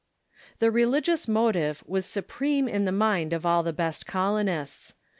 [0.57, 4.95] The religious motive was supreme in the mind of all the best colonists.